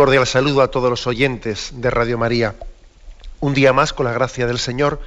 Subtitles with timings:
[0.00, 2.54] Cordial saludo a todos los oyentes de Radio María.
[3.40, 4.98] Un día más, con la gracia del Señor,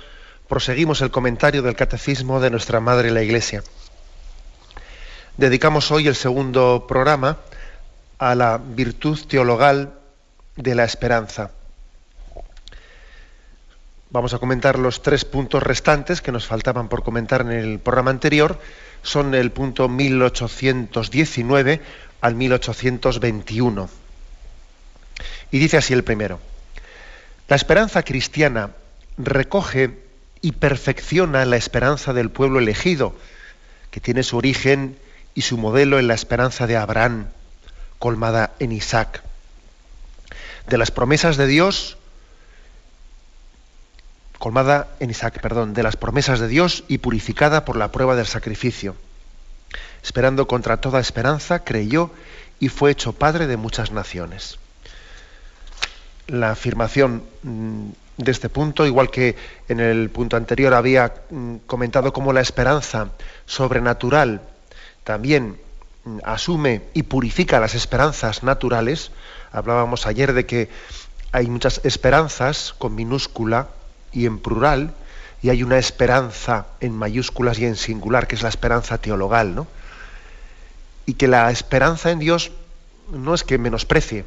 [0.48, 3.64] proseguimos el comentario del Catecismo de nuestra Madre la Iglesia.
[5.36, 7.40] Dedicamos hoy el segundo programa
[8.20, 9.94] a la virtud teologal
[10.58, 11.50] de la esperanza.
[14.12, 18.12] Vamos a comentar los tres puntos restantes que nos faltaban por comentar en el programa
[18.12, 18.60] anterior.
[19.02, 21.82] Son el punto 1819
[22.22, 24.03] al 1821
[25.54, 26.40] y dice así el primero.
[27.48, 28.72] La esperanza cristiana
[29.20, 30.00] recoge
[30.42, 33.16] y perfecciona la esperanza del pueblo elegido,
[33.92, 34.98] que tiene su origen
[35.36, 37.28] y su modelo en la esperanza de Abraham,
[38.00, 39.22] colmada en Isaac.
[40.68, 41.98] De las promesas de Dios,
[44.40, 48.26] colmada en Isaac, perdón, de las promesas de Dios y purificada por la prueba del
[48.26, 48.96] sacrificio.
[50.02, 52.10] Esperando contra toda esperanza, creyó
[52.60, 54.58] y fue hecho padre de muchas naciones
[56.28, 59.36] la afirmación mm, de este punto, igual que
[59.68, 63.10] en el punto anterior había mm, comentado cómo la esperanza
[63.46, 64.42] sobrenatural
[65.04, 65.58] también
[66.06, 69.12] mm, asume y purifica las esperanzas naturales.
[69.52, 70.70] Hablábamos ayer de que
[71.32, 73.68] hay muchas esperanzas con minúscula
[74.12, 74.94] y en plural,
[75.42, 79.68] y hay una esperanza en mayúsculas y en singular, que es la esperanza teologal, ¿no?
[81.06, 82.52] Y que la esperanza en Dios
[83.12, 84.26] no es que menosprecie,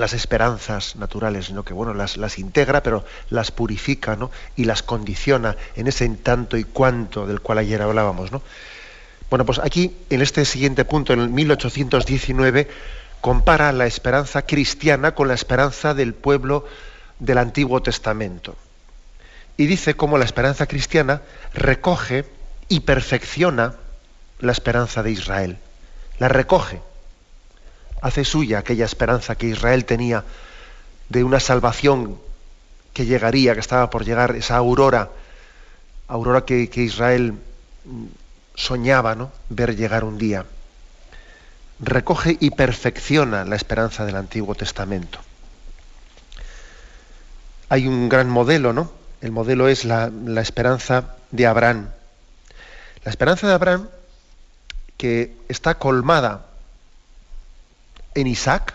[0.00, 4.30] las esperanzas naturales, sino que bueno, las, las integra, pero las purifica ¿no?
[4.56, 8.32] y las condiciona en ese tanto y cuanto del cual ayer hablábamos.
[8.32, 8.42] ¿no?
[9.28, 12.68] Bueno, pues aquí, en este siguiente punto, en el 1819,
[13.20, 16.64] compara la esperanza cristiana con la esperanza del pueblo
[17.18, 18.56] del Antiguo Testamento.
[19.56, 21.22] Y dice cómo la esperanza cristiana
[21.52, 22.24] recoge
[22.68, 23.74] y perfecciona
[24.38, 25.58] la esperanza de Israel.
[26.18, 26.80] La recoge
[28.00, 30.24] hace suya aquella esperanza que Israel tenía
[31.08, 32.18] de una salvación
[32.92, 35.10] que llegaría, que estaba por llegar, esa aurora,
[36.08, 37.34] aurora que, Israel
[38.54, 39.30] soñaba ¿no?
[39.48, 40.44] ver llegar un día.
[41.80, 45.18] Recoge y perfecciona la esperanza del Antiguo Testamento.
[47.68, 48.92] Hay un gran modelo, ¿no?
[49.20, 51.88] El modelo es la, la esperanza de Abraham.
[53.04, 53.88] La esperanza de Abraham
[54.96, 56.49] que está colmada
[58.14, 58.74] en Isaac.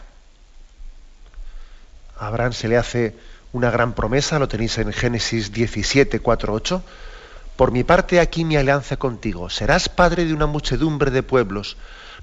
[2.18, 3.16] A Abraham se le hace
[3.52, 6.84] una gran promesa, lo tenéis en Génesis 17, 4, 8.
[7.56, 9.50] Por mi parte aquí mi alianza contigo.
[9.50, 11.78] Serás padre de una muchedumbre de pueblos.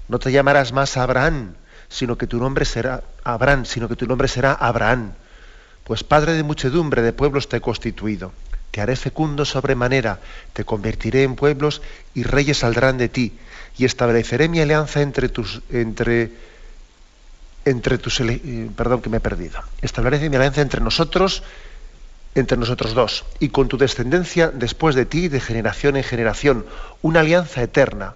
[0.07, 1.55] No te llamarás más Abraham,
[1.89, 5.13] sino que tu nombre será Abraham, sino que tu nombre será Abraham.
[5.83, 8.31] Pues padre de muchedumbre de pueblos te he constituido.
[8.71, 10.19] Te haré fecundo sobremanera,
[10.53, 11.81] te convertiré en pueblos
[12.15, 13.37] y reyes saldrán de ti,
[13.77, 16.31] y estableceré mi alianza entre tus entre
[17.65, 19.59] entre tus eh, perdón que me he perdido.
[19.81, 21.43] Establece mi alianza entre nosotros,
[22.35, 26.65] entre nosotros dos, y con tu descendencia después de ti, de generación en generación,
[27.01, 28.15] una alianza eterna,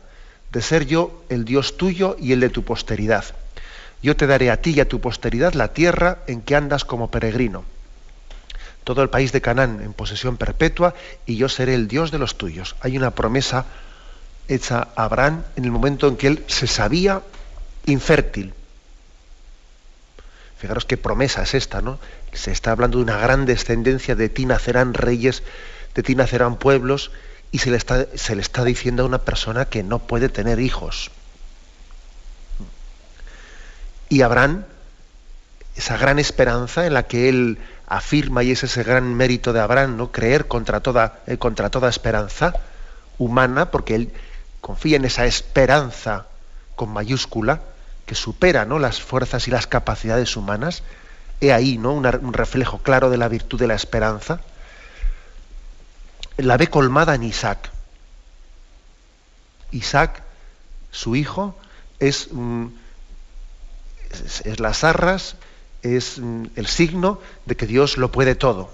[0.52, 3.26] de ser yo el Dios tuyo y el de tu posteridad.
[4.02, 7.12] Yo te daré a ti y a tu posteridad la tierra en que andas como
[7.12, 7.64] peregrino.
[8.84, 10.94] Todo el país de Canaán en posesión perpetua,
[11.26, 12.76] y yo seré el Dios de los tuyos.
[12.80, 13.66] Hay una promesa
[14.48, 17.22] hecha a Abraham en el momento en que él se sabía
[17.86, 18.54] infértil,
[20.58, 22.00] Fijaros qué promesa es esta, ¿no?
[22.34, 25.44] Se está hablando de una gran descendencia, de ti nacerán reyes,
[25.94, 27.12] de ti nacerán pueblos,
[27.52, 30.60] y se le está, se le está diciendo a una persona que no puede tener
[30.60, 31.12] hijos.
[34.10, 34.66] Y Abraham,
[35.76, 39.96] esa gran esperanza en la que él afirma, y es ese gran mérito de Abraham,
[39.96, 40.12] ¿no?
[40.12, 42.54] creer contra toda, eh, contra toda esperanza
[43.18, 44.12] humana, porque él
[44.60, 46.26] confía en esa esperanza
[46.76, 47.62] con mayúscula,
[48.08, 48.80] que supera ¿no?
[48.80, 50.82] las fuerzas y las capacidades humanas,
[51.42, 51.94] he ahí ¿no?
[51.94, 54.40] un reflejo claro de la virtud de la esperanza,
[56.38, 57.70] la ve colmada en Isaac.
[59.72, 60.24] Isaac,
[60.90, 61.56] su hijo,
[62.00, 62.68] es, mm,
[64.46, 65.36] es, las arras
[65.84, 68.72] es mm, el signo de que Dios lo puede todo.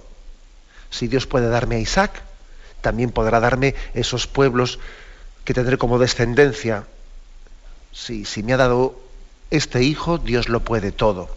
[0.92, 2.22] Si Dios puede darme a Isaac,
[2.82, 4.78] también podrá darme esos pueblos
[5.44, 6.86] que tendré como descendencia.
[7.92, 9.03] Si, si me ha dado
[9.54, 11.30] este hijo, Dios lo puede todo.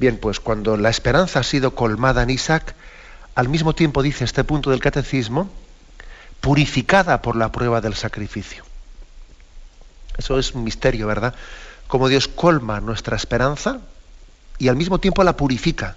[0.00, 2.74] Bien, pues cuando la esperanza ha sido colmada en Isaac,
[3.36, 5.48] al mismo tiempo dice este punto del catecismo,
[6.40, 8.64] purificada por la prueba del sacrificio.
[10.18, 11.36] Eso es un misterio, ¿verdad?
[11.86, 13.78] Como Dios colma nuestra esperanza
[14.58, 15.94] y al mismo tiempo la purifica.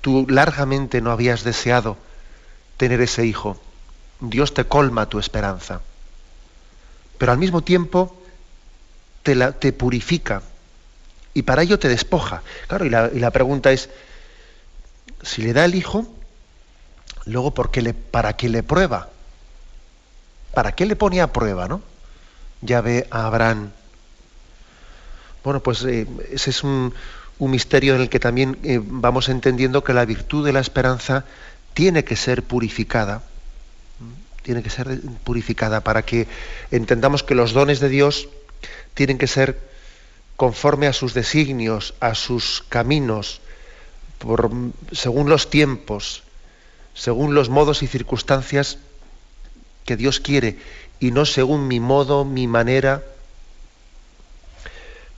[0.00, 1.96] Tú largamente no habías deseado
[2.76, 3.60] tener ese hijo.
[4.20, 5.80] Dios te colma tu esperanza.
[7.18, 8.16] Pero al mismo tiempo
[9.22, 10.42] te, la, te purifica
[11.34, 12.42] y para ello te despoja.
[12.68, 13.90] Claro, y la, pregunta es,
[15.22, 16.06] si le da el hijo,
[17.26, 19.08] luego ¿por qué le, ¿para qué le prueba?
[20.54, 21.82] ¿Para qué le pone a prueba, no?
[22.60, 23.72] Ya ve a Abraham.
[25.42, 26.94] Bueno, pues eh, ese es un,
[27.38, 31.24] un, misterio en el que también eh, vamos entendiendo que la virtud de la esperanza
[31.74, 33.22] tiene que ser purificada.
[34.44, 36.28] Tiene que ser purificada para que
[36.70, 38.28] entendamos que los dones de Dios
[38.94, 39.58] tienen que ser
[40.36, 43.40] conforme a sus designios, a sus caminos,
[44.18, 44.50] por,
[44.92, 46.22] según los tiempos,
[46.94, 48.78] según los modos y circunstancias
[49.86, 50.58] que Dios quiere,
[51.00, 53.02] y no según mi modo, mi manera,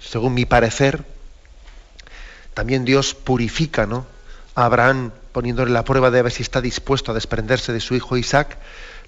[0.00, 1.05] según mi parecer.
[2.55, 4.06] También Dios purifica ¿no?
[4.55, 8.17] a Abraham poniéndole la prueba de ver si está dispuesto a desprenderse de su hijo
[8.17, 8.56] Isaac,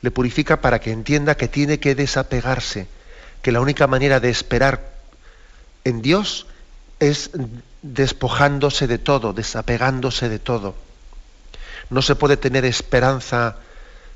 [0.00, 2.86] le purifica para que entienda que tiene que desapegarse,
[3.42, 4.92] que la única manera de esperar
[5.84, 6.46] en Dios
[7.00, 7.30] es
[7.82, 10.74] despojándose de todo, desapegándose de todo.
[11.90, 13.56] No se puede tener esperanza,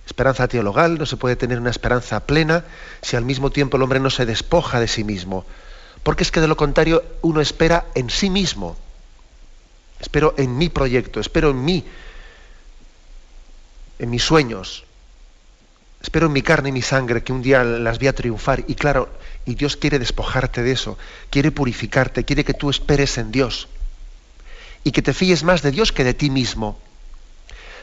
[0.07, 2.65] esperanza teologal, no se puede tener una esperanza plena
[3.01, 5.45] si al mismo tiempo el hombre no se despoja de sí mismo.
[6.03, 8.77] Porque es que de lo contrario uno espera en sí mismo.
[10.01, 11.85] Espero en mi proyecto, espero en mí,
[14.01, 14.85] en mis sueños.
[16.03, 18.65] Espero en mi carne y mi sangre que un día las voy a triunfar.
[18.67, 19.09] Y claro,
[19.47, 20.99] y Dios quiere despojarte de eso,
[21.31, 23.69] quiere purificarte, quiere que tú esperes en Dios.
[24.83, 26.79] Y que te fíes más de Dios que de ti mismo.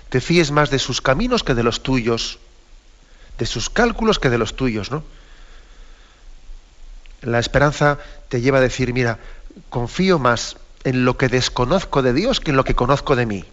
[0.09, 2.39] Te fíes más de sus caminos que de los tuyos.
[3.37, 5.03] De sus cálculos que de los tuyos, ¿no?
[7.21, 9.17] La esperanza te lleva a decir, mira,
[9.69, 13.45] confío más en lo que desconozco de Dios que en lo que conozco de mí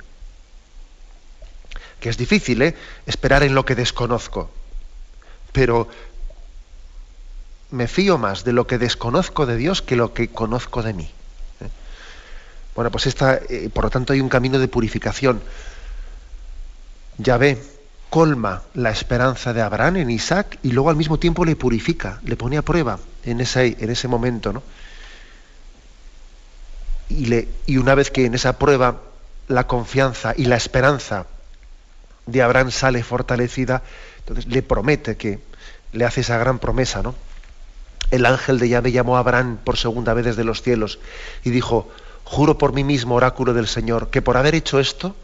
[2.01, 2.75] que es difícil, ¿eh?
[3.07, 4.51] Esperar en lo que desconozco.
[5.53, 5.89] Pero
[7.71, 11.05] me fío más de lo que desconozco de Dios que lo que conozco de mí.
[11.05, 11.69] ¿eh?
[12.75, 15.41] Bueno, pues esta, eh, por lo tanto, hay un camino de purificación.
[17.19, 17.63] ve
[18.11, 22.37] colma la esperanza de Abraham en Isaac y luego al mismo tiempo le purifica, le
[22.37, 24.63] pone a prueba en ese, en ese momento, ¿no?
[27.09, 29.01] Y, le, y una vez que en esa prueba
[29.49, 31.27] la confianza y la esperanza
[32.26, 33.82] de Abraham sale fortalecida,
[34.19, 35.38] entonces le promete que
[35.92, 37.14] le hace esa gran promesa, ¿no?
[38.11, 40.99] El ángel de Yahvé llamó a Abraham por segunda vez desde los cielos
[41.45, 41.90] y dijo,
[42.25, 45.16] juro por mí mismo, oráculo del Señor, que por haber hecho esto,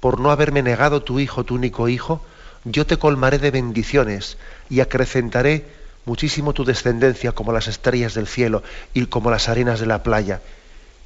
[0.00, 2.24] por no haberme negado tu hijo, tu único hijo,
[2.64, 4.38] yo te colmaré de bendiciones
[4.68, 5.66] y acrecentaré
[6.04, 8.62] muchísimo tu descendencia como las estrellas del cielo
[8.92, 10.40] y como las arenas de la playa.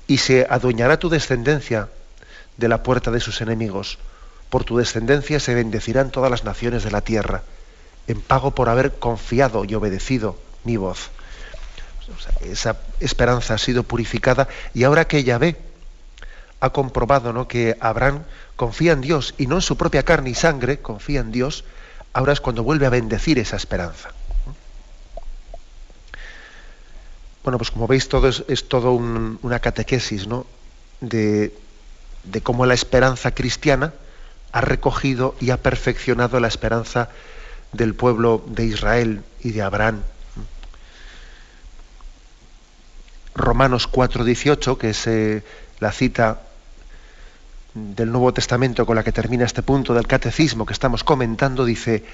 [0.07, 1.89] Y se adueñará tu descendencia
[2.57, 3.99] de la puerta de sus enemigos
[4.51, 7.43] por tu descendencia se bendecirán todas las naciones de la tierra,
[8.09, 11.11] en pago por haber confiado y obedecido mi voz.
[12.43, 15.57] esa esperanza ha sido purificada y ahora que Yahvé
[16.59, 17.49] ha comprobado ¿no?
[17.49, 18.25] que Abraham
[18.57, 21.65] confía en Dios y no en su propia carne y sangre, confía en Dios,
[22.13, 24.11] ahora es cuando vuelve a bendecir esa esperanza.
[27.43, 30.45] Bueno, pues como veis, todo es, todo un, una catequesis ¿no?
[31.01, 31.55] de,
[32.25, 33.95] de cómo la esperanza cristiana,
[34.53, 37.09] ha recogido y ha perfeccionado la esperanza
[37.73, 40.03] del pueblo de Israel y de Abraham.
[43.35, 45.43] Romanos 4:18, que es eh,
[45.79, 46.41] la cita
[47.75, 52.05] del Nuevo Testamento con la que termina este punto del catecismo que estamos comentando, dice,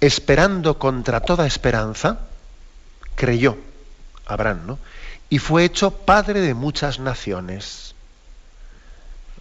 [0.00, 2.20] esperando contra toda esperanza,
[3.14, 3.56] creyó
[4.26, 4.78] Abraham, ¿no?
[5.30, 7.94] Y fue hecho padre de muchas naciones.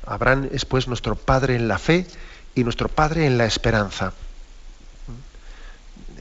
[0.06, 2.08] Abraham es pues nuestro padre en la fe
[2.56, 4.14] y nuestro Padre en la esperanza.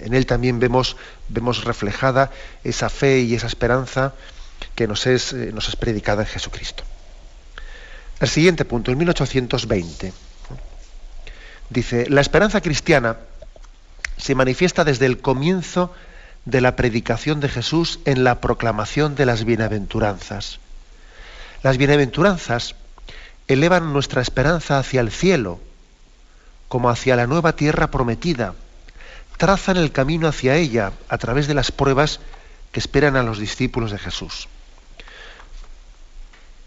[0.01, 0.97] En Él también vemos,
[1.29, 2.31] vemos reflejada
[2.65, 4.13] esa fe y esa esperanza
[4.75, 6.83] que nos es, eh, nos es predicada en Jesucristo.
[8.21, 10.13] El siguiente punto, en 1820,
[11.71, 13.17] dice, la esperanza cristiana
[14.17, 15.93] se manifiesta desde el comienzo
[16.45, 20.59] de la predicación de Jesús en la proclamación de las bienaventuranzas.
[21.63, 22.75] Las bienaventuranzas
[23.49, 25.61] elevan nuestra esperanza hacia el cielo,
[26.75, 28.55] como hacia la nueva tierra prometida,
[29.37, 32.19] trazan el camino hacia ella a través de las pruebas
[32.73, 34.49] que esperan a los discípulos de Jesús.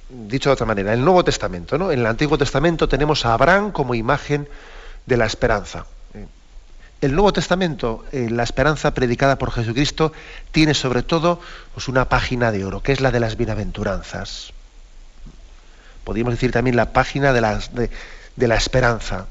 [0.07, 1.91] Dicho de otra manera, el Nuevo Testamento, ¿no?
[1.91, 4.47] En el Antiguo Testamento tenemos a Abraham como imagen
[5.05, 5.85] de la esperanza.
[7.01, 10.13] El Nuevo Testamento, eh, la esperanza predicada por Jesucristo,
[10.53, 11.41] tiene sobre todo
[11.73, 14.53] pues, una página de oro, que es la de las bienaventuranzas.
[16.05, 17.89] Podríamos decir también la página de,
[18.37, 19.27] de la esperanza.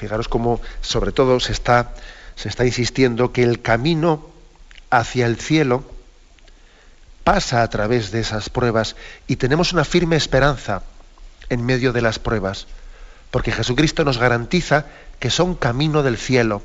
[0.00, 1.92] Fijaros cómo, sobre todo, se está,
[2.34, 4.26] se está insistiendo que el camino
[4.88, 5.84] hacia el cielo
[7.22, 10.84] pasa a través de esas pruebas y tenemos una firme esperanza
[11.50, 12.66] en medio de las pruebas,
[13.30, 14.86] porque Jesucristo nos garantiza
[15.18, 16.62] que son camino del cielo.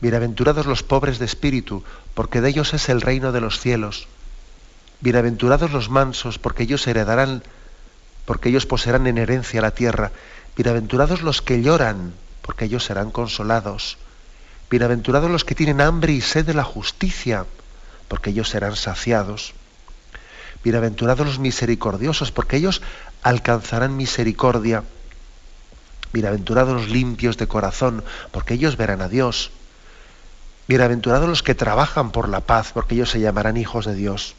[0.00, 4.08] Bienaventurados los pobres de espíritu, porque de ellos es el reino de los cielos.
[4.98, 7.44] Bienaventurados los mansos, porque ellos heredarán,
[8.24, 10.10] porque ellos poseerán en herencia la tierra.
[10.58, 13.96] Bienaventurados los que lloran, porque ellos serán consolados.
[14.68, 17.46] Bienaventurados los que tienen hambre y sed de la justicia,
[18.08, 19.54] porque ellos serán saciados.
[20.64, 22.82] Bienaventurados los misericordiosos, porque ellos
[23.22, 24.82] alcanzarán misericordia.
[26.12, 29.52] Bienaventurados los limpios de corazón, porque ellos verán a Dios.
[30.66, 34.34] Bienaventurados los que trabajan por la paz, porque ellos se llamarán hijos de Dios.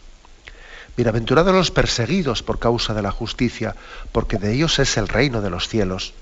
[1.00, 3.74] Bienaventurados los perseguidos por causa de la justicia,
[4.12, 6.14] porque de ellos es el reino de los cielos.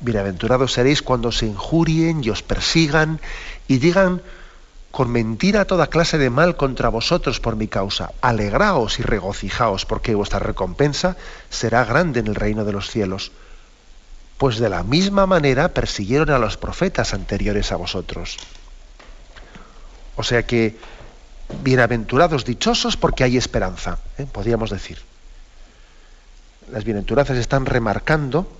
[0.00, 3.18] Bienaventurados seréis cuando se injurien y os persigan
[3.66, 4.20] y digan
[4.90, 8.12] con mentira toda clase de mal contra vosotros por mi causa.
[8.20, 11.16] Alegraos y regocijaos, porque vuestra recompensa
[11.48, 13.32] será grande en el reino de los cielos.
[14.36, 18.36] Pues de la misma manera persiguieron a los profetas anteriores a vosotros.
[20.14, 20.76] O sea que
[21.62, 24.26] bienaventurados, dichosos, porque hay esperanza, ¿eh?
[24.30, 24.98] podríamos decir.
[26.70, 28.50] Las bienaventuranzas están remarcando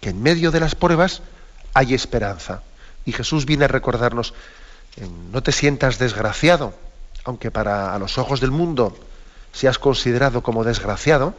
[0.00, 1.22] que en medio de las pruebas
[1.74, 2.62] hay esperanza.
[3.04, 4.34] Y Jesús viene a recordarnos,
[5.32, 6.74] no te sientas desgraciado,
[7.24, 8.96] aunque para a los ojos del mundo
[9.52, 11.34] seas considerado como desgraciado,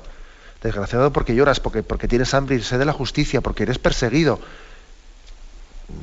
[0.63, 4.39] desgraciado porque lloras, porque, porque tienes hambre y sed de la justicia, porque eres perseguido.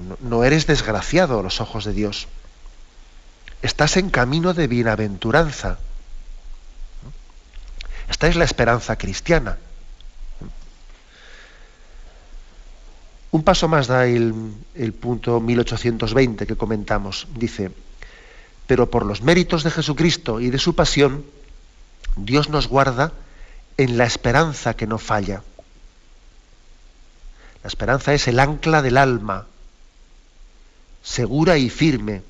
[0.09, 2.29] No, no eres desgraciado a los ojos de Dios
[3.63, 5.79] estás en camino de bienaventuranza.
[8.09, 9.59] Esta es la esperanza cristiana.
[13.33, 14.35] Un paso más da el,
[14.75, 17.27] el, punto 1820 que comentamos.
[17.35, 17.71] Dice,
[18.67, 21.25] pero por los méritos de Jesucristo y de su pasión,
[22.17, 23.13] Dios nos guarda
[23.77, 25.43] en la esperanza que no falla.
[27.63, 29.47] La esperanza es el ancla del alma,
[31.03, 32.23] segura y firme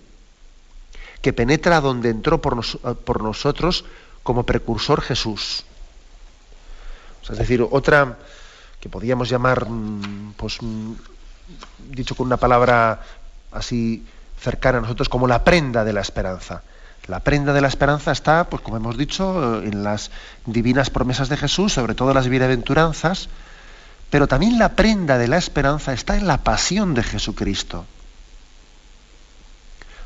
[1.27, 2.55] que penetra donde entró por,
[3.03, 3.85] por nosotros
[4.23, 5.65] como precursor Jesús.
[7.29, 8.17] Es decir, otra
[8.79, 10.93] que podríamos llamar, mm, pues, mm,
[11.91, 13.01] dicho con una palabra
[13.51, 14.07] así
[14.41, 16.63] cercana a nosotros, como la prenda de la esperanza.
[17.09, 20.13] La prenda de la esperanza está, pues como hemos dicho, en las
[20.45, 23.29] divinas promesas de Jesús, sobre todo las bienaventuranzas,
[24.11, 27.85] pero también la prenda de la esperanza está en la pasión de Jesucristo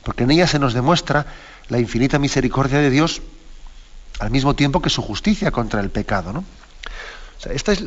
[0.03, 1.27] porque en ella se nos demuestra
[1.69, 3.23] la infinita misericordia de Dios
[4.19, 6.33] al mismo tiempo que su justicia contra el pecado.
[6.33, 6.45] ¿no?
[7.49, 7.83] Esta es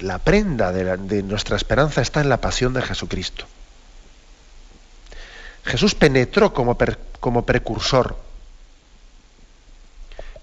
[0.00, 3.46] la prenda de, nuestra esperanza, está en la pasión de Jesucristo.
[5.64, 6.76] Jesús penetró como,
[7.20, 8.16] como precursor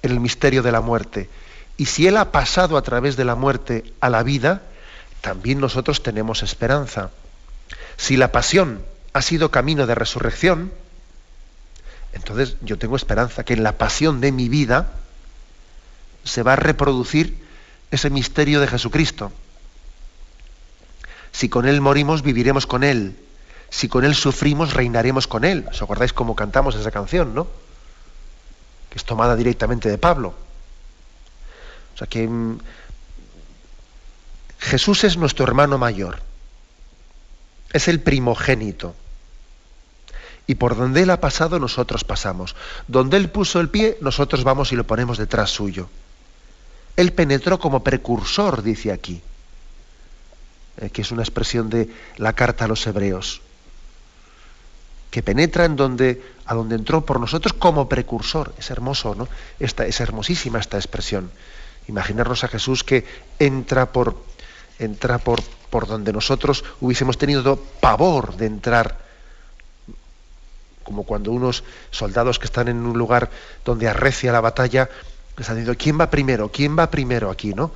[0.02, 1.30] en el misterio de la muerte.
[1.78, 4.64] Y si Él ha pasado a través de la muerte a la vida,
[5.22, 7.12] también nosotros tenemos esperanza.
[7.98, 8.84] Si la pasión
[9.14, 10.72] ha sido camino de resurrección,
[12.14, 14.92] entonces yo tengo esperanza que en la pasión de mi vida
[16.24, 17.38] se va a reproducir
[17.92, 19.32] ese misterio de Jesucristo.
[21.32, 23.16] Si con Él morimos, viviremos con Él.
[23.70, 25.68] Si con Él sufrimos, reinaremos con Él.
[25.70, 27.48] ¿Os acordáis cómo cantamos esa canción, no?
[28.90, 30.34] Que es tomada directamente de Pablo.
[31.94, 32.60] O sea que mmm,
[34.60, 36.20] Jesús es nuestro hermano mayor.
[37.72, 38.96] Es el primogénito
[40.50, 42.56] y por donde Él ha pasado nosotros pasamos.
[42.88, 45.88] Donde Él puso el pie, nosotros vamos y lo ponemos detrás suyo.
[46.96, 49.22] Él penetró como precursor, dice aquí,
[50.78, 53.44] eh, que es una expresión de la carta a los hebreos,
[55.12, 58.52] que penetra en donde, a donde entró por nosotros como precursor.
[58.58, 59.28] Es hermoso, ¿no?
[59.60, 61.30] Esta, es hermosísima esta expresión.
[61.88, 63.06] Imaginarnos a Jesús que
[63.38, 64.18] entra por,
[64.80, 69.09] entra por, por donde nosotros hubiésemos tenido pavor de entrar,
[70.90, 73.30] como cuando unos soldados que están en un lugar
[73.64, 74.90] donde arrecia la batalla,
[75.38, 76.50] están diciendo, ¿quién va primero?
[76.52, 77.54] ¿Quién va primero aquí?
[77.54, 77.72] ¿no?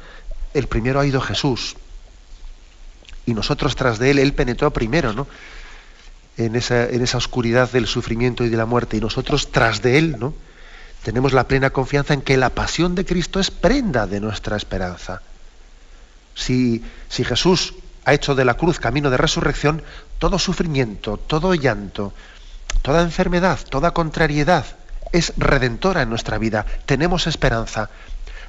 [0.52, 1.76] El primero ha ido Jesús.
[3.28, 5.28] Y nosotros tras de él, él penetró primero, ¿no?
[6.38, 8.98] En esa, en esa oscuridad del sufrimiento y de la muerte.
[8.98, 10.34] Y nosotros tras de él, ¿no?
[11.04, 15.22] Tenemos la plena confianza en que la pasión de Cristo es prenda de nuestra esperanza.
[16.34, 19.84] Si, si Jesús ha hecho de la cruz camino de resurrección,
[20.18, 22.12] todo sufrimiento, todo llanto,
[22.82, 24.66] toda enfermedad, toda contrariedad
[25.12, 26.66] es redentora en nuestra vida.
[26.86, 27.90] Tenemos esperanza.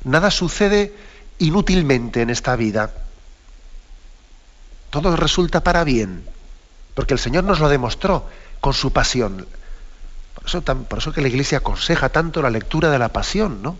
[0.02, 0.93] Nada sucede
[1.38, 2.90] inútilmente en esta vida.
[4.90, 6.25] Todo resulta para bien,
[6.95, 8.26] porque el Señor nos lo demostró
[8.61, 9.47] con su pasión.
[10.35, 13.76] Por eso, por eso que la Iglesia aconseja tanto la lectura de la pasión, ¿no?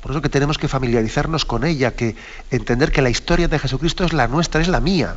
[0.00, 2.16] Por eso que tenemos que familiarizarnos con ella, que
[2.50, 5.16] entender que la historia de Jesucristo es la nuestra, es la mía.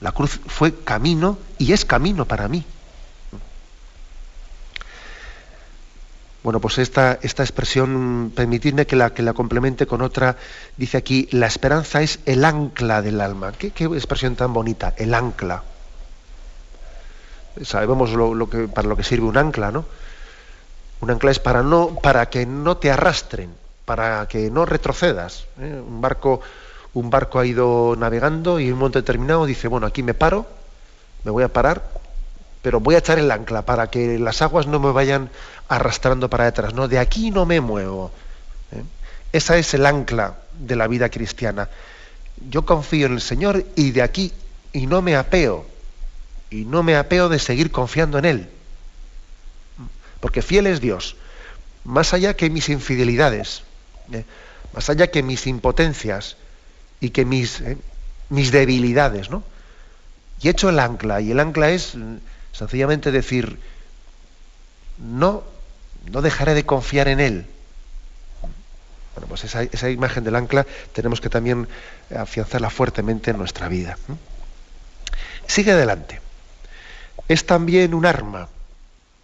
[0.00, 2.64] La cruz fue camino y es camino para mí.
[6.44, 10.36] Bueno, pues esta, esta expresión, permitidme que la, que la complemente con otra,
[10.76, 13.52] dice aquí, la esperanza es el ancla del alma.
[13.52, 14.92] ¿Qué, expresión tan bonita?
[14.98, 15.62] El ancla.
[17.62, 19.86] Sabemos lo, que, para lo que sirve un ancla, ¿no?
[21.00, 23.54] Un ancla es para, no, para que no te arrastren,
[23.86, 25.46] para que no retrocedas.
[25.58, 25.82] ¿eh?
[25.86, 26.42] Un, barco,
[26.94, 30.46] un barco ha ido navegando y en un momento determinado dice, bueno, aquí me paro,
[31.24, 31.90] me voy a parar,
[32.62, 35.30] pero voy a echar el ancla para que las aguas no me vayan
[35.68, 36.74] arrastrando para detrás.
[36.74, 38.10] No, de aquí no me muevo.
[38.72, 38.82] ¿eh?
[39.32, 41.68] Esa es el ancla de la vida cristiana.
[42.48, 44.32] Yo confío en el Señor y de aquí,
[44.72, 45.66] y no me apeo,
[46.50, 48.48] y no me apeo de seguir confiando en Él
[50.24, 51.16] porque fiel es Dios,
[51.84, 53.60] más allá que mis infidelidades,
[54.10, 54.24] ¿eh?
[54.72, 56.38] más allá que mis impotencias
[57.04, 57.76] y que mis, ¿eh?
[58.30, 59.42] mis debilidades, ¿no?
[60.40, 62.16] Y he hecho el ancla, y el ancla es mm,
[62.52, 63.58] sencillamente decir,
[64.96, 65.44] no,
[66.10, 67.46] no dejaré de confiar en Él.
[69.14, 71.68] Bueno, pues esa, esa imagen del ancla tenemos que también
[72.16, 73.98] afianzarla fuertemente en nuestra vida.
[75.46, 76.20] Sigue adelante.
[77.28, 78.48] Es también un arma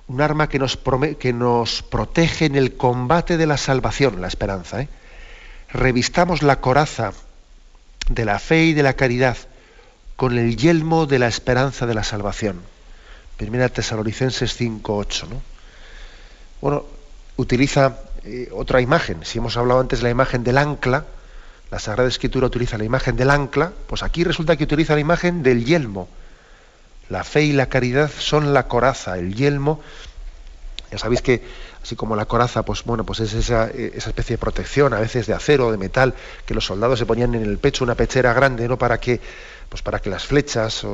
[0.06, 0.76] un arma que nos,
[1.20, 4.80] que nos, protege en el combate de la salvación, la esperanza.
[4.80, 4.88] ¿eh?
[5.72, 7.12] Revistamos la coraza
[8.10, 9.38] de la fe y de la caridad
[10.16, 12.60] con el yelmo de la esperanza de la salvación.
[13.38, 15.28] Primera Tesalonicenses 5.8.
[15.28, 15.40] ¿no?
[16.60, 16.84] Bueno,
[17.36, 19.24] utiliza eh, otra imagen.
[19.24, 21.06] Si hemos hablado antes de la imagen del ancla,
[21.70, 25.42] la Sagrada Escritura utiliza la imagen del ancla, pues aquí resulta que utiliza la imagen
[25.42, 26.08] del yelmo
[27.10, 29.80] la fe y la caridad son la coraza, el yelmo.
[30.90, 31.42] Ya sabéis que
[31.82, 35.34] así como la coraza, pues bueno, pues es esa, especie de protección, a veces de
[35.34, 36.14] acero de metal,
[36.46, 38.76] que los soldados se ponían en el pecho, una pechera grande, ¿no?
[38.76, 39.20] Para que,
[39.68, 40.84] pues para que las flechas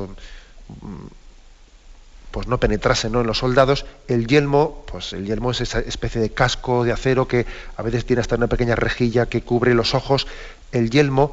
[2.31, 3.85] pues no penetrasen en los soldados.
[4.07, 8.05] El yelmo, pues el yelmo es esa especie de casco de acero que a veces
[8.05, 10.27] tiene hasta una pequeña rejilla que cubre los ojos.
[10.71, 11.31] El yelmo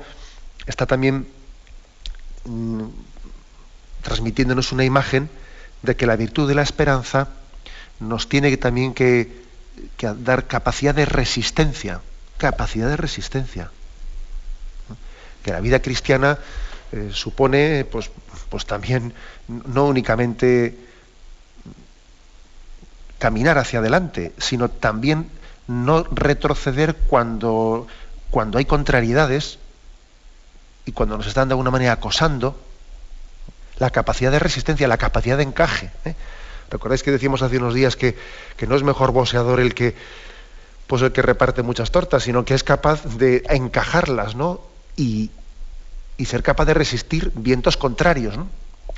[0.66, 1.26] está también
[2.44, 2.84] mm,
[4.02, 5.28] transmitiéndonos una imagen
[5.82, 7.28] de que la virtud de la esperanza
[8.08, 9.44] nos tiene también que,
[10.18, 12.00] dar capacidad de resistencia,
[12.38, 13.70] capacidad de resistencia.
[15.42, 16.38] Que la vida cristiana
[16.92, 18.10] eh, supone, pues,
[18.48, 19.12] pues también
[19.48, 20.76] no únicamente
[23.18, 25.30] caminar hacia adelante, sino también
[25.66, 27.86] no retroceder cuando,
[28.30, 29.58] cuando hay contrariedades
[30.84, 32.60] y cuando nos están de alguna manera acosando,
[33.78, 35.90] la capacidad de resistencia, la capacidad de encaje.
[36.04, 36.14] ¿eh?
[36.74, 38.16] ¿Recordáis que decíamos hace unos días que,
[38.66, 39.94] no es mejor boxeador el que,
[40.88, 44.60] pues el que reparte muchas tortas, sino que es capaz de encajarlas, ¿no?
[44.96, 45.30] Y,
[46.26, 48.34] ser capaz de resistir vientos contrarios,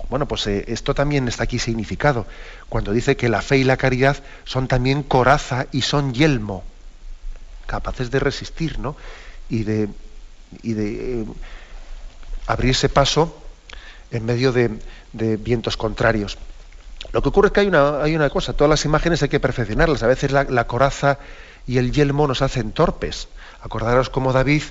[0.08, 2.24] Bueno, pues eh, esto también está aquí significado,
[2.70, 6.64] cuando dice que la fe y la caridad son también coraza y son yelmo,
[7.66, 8.96] capaces de resistir, ¿no?
[9.50, 9.90] Y de,
[10.62, 11.24] y de eh,
[12.46, 13.42] abrirse paso
[14.10, 14.78] en medio de,
[15.36, 16.38] vientos contrarios.
[17.12, 19.40] Lo que ocurre es que hay una, hay una, cosa, todas las imágenes hay que
[19.40, 20.02] perfeccionarlas.
[20.02, 21.18] A veces la, coraza
[21.66, 23.28] y el yelmo nos hacen torpes.
[23.62, 24.62] Acordaros cómo David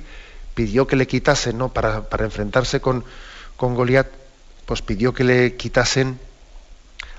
[0.54, 1.70] pidió que le quitasen, ¿no?
[1.70, 3.04] Para, enfrentarse con,
[3.58, 4.08] con Goliat,
[4.66, 6.20] pues pidió que le quitasen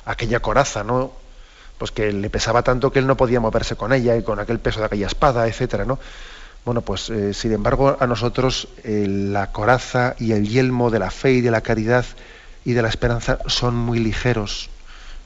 [0.04, 1.12] aquella coraza, ¿no?
[1.78, 4.58] Pues que le pesaba tanto que él no podía moverse con ella y con aquel
[4.60, 5.98] peso de aquella espada, etcétera, ¿no?
[6.64, 11.12] Bueno, pues eh, sin embargo a nosotros eh, la coraza y el yelmo de la
[11.12, 12.04] fe y de la caridad
[12.64, 14.68] y de la esperanza son muy ligeros.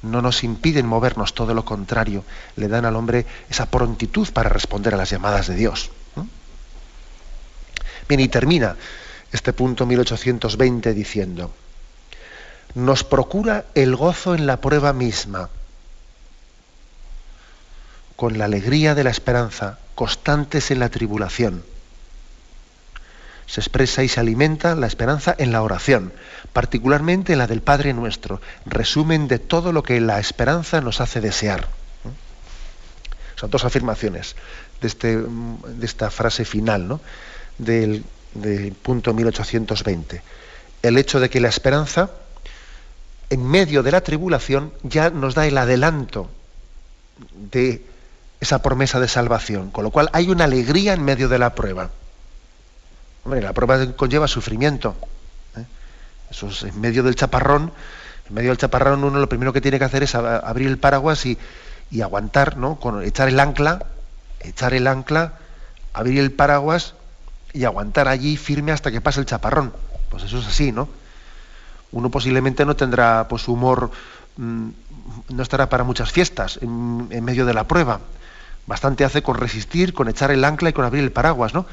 [0.02, 2.24] No nos impiden movernos, todo lo contrario,
[2.56, 5.90] le dan al hombre esa prontitud para responder a las llamadas de Dios.
[8.08, 8.76] Bien, y termina
[9.30, 11.52] este punto 1820 diciendo,
[12.74, 15.50] nos procura el gozo en la prueba misma,
[18.16, 21.64] con la alegría de la esperanza, constantes en la tribulación.
[23.46, 26.12] Se expresa y se alimenta la esperanza en la oración,
[26.52, 31.20] particularmente en la del Padre Nuestro, resumen de todo lo que la esperanza nos hace
[31.20, 31.68] desear.
[33.36, 34.36] Son dos afirmaciones
[34.80, 37.00] de, este, de esta frase final ¿no?
[37.58, 38.04] del,
[38.82, 40.22] punto 1820.
[40.82, 42.10] El hecho de que la esperanza
[43.28, 46.30] en medio de la tribulación ya nos da el adelanto
[47.34, 47.84] de
[48.40, 51.90] esa promesa de salvación, con lo cual hay una alegría en medio de la prueba.
[53.24, 54.96] La prueba conlleva sufrimiento.
[56.30, 57.72] Eso es en medio del chaparrón.
[58.28, 61.26] En medio del chaparrón uno lo primero que tiene que hacer es abrir el paraguas
[61.26, 61.38] y,
[62.00, 62.76] aguantar, ¿no?
[62.76, 63.84] Con echar el ancla,
[64.40, 65.34] echar el ancla,
[65.92, 66.94] abrir el paraguas
[67.52, 69.72] y aguantar allí firme hasta que pase el chaparrón.
[70.08, 70.88] Pues eso es así, ¿no?
[71.92, 73.90] uno posiblemente no tendrá pues humor,
[74.36, 74.68] mm,
[75.30, 78.00] no estará para muchas fiestas en, medio de la prueba.
[78.66, 81.66] Bastante hace con resistir, con echar el ancla y con abrir el paraguas, ¿no?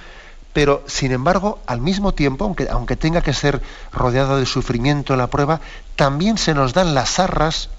[0.57, 3.61] Pero, sin embargo, al mismo tiempo, aunque, tenga que ser
[3.93, 5.61] rodeado de sufrimiento en la prueba,
[5.95, 7.69] también se nos dan las arras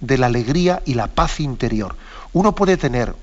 [0.00, 1.94] de la alegría y la paz interior.
[2.32, 3.14] Uno puede tener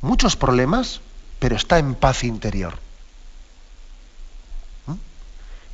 [0.00, 1.02] muchos problemas,
[1.40, 2.78] pero está en paz interior.
[4.86, 4.94] ¿Mm?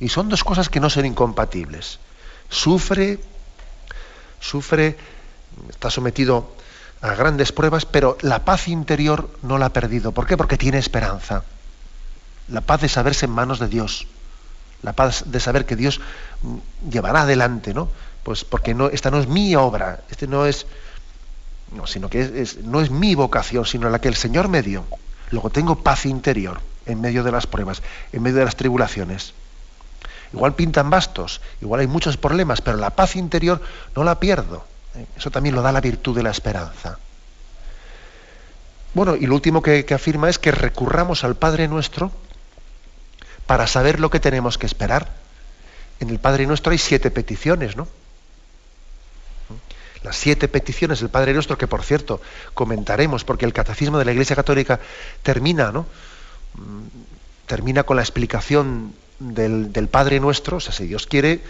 [0.01, 1.99] Y son dos cosas que no son incompatibles
[2.49, 3.19] sufre,
[4.41, 4.97] sufre,
[5.69, 6.57] está sometido
[6.99, 10.11] a grandes pruebas, pero la paz interior no la ha perdido.
[10.11, 10.35] ¿Por qué?
[10.35, 11.45] Porque tiene esperanza.
[12.51, 14.07] La paz de saberse en manos de Dios.
[14.81, 15.99] La paz de saber que Dios
[16.89, 17.89] llevará adelante, ¿no?
[18.23, 20.65] Pues porque no, esta no es mi obra, este no es,
[21.75, 24.85] no, sino que no es mi vocación, sino la que el Señor me dio.
[25.31, 27.81] Luego tengo paz interior en medio de las pruebas,
[28.11, 29.33] en medio de las tribulaciones.
[30.33, 33.61] Igual pintan bastos, igual hay muchos problemas, pero la paz interior
[33.95, 34.63] no la pierdo.
[34.95, 35.05] ¿eh?
[35.17, 36.99] Eso también lo da la virtud de la esperanza.
[38.93, 42.11] Bueno, y lo último que, afirma es que recurramos al Padre nuestro
[43.49, 45.09] para saber lo que tenemos que esperar.
[45.99, 47.87] En el Padre nuestro hay siete peticiones, ¿no?
[50.03, 52.21] Las siete peticiones del Padre nuestro, que por cierto
[52.53, 54.79] comentaremos, porque el catecismo de la Iglesia Católica
[55.23, 55.87] termina, ¿no?
[56.53, 56.83] Mm,
[57.47, 61.41] termina con la explicación del, Padre Nuestro, o sea, si Dios quiere,